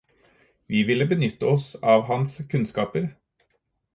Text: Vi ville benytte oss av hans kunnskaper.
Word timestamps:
Vi 0.67 0.83
ville 0.83 1.05
benytte 1.07 1.45
oss 1.47 1.75
av 1.75 2.01
hans 2.03 2.37
kunnskaper. 2.49 3.09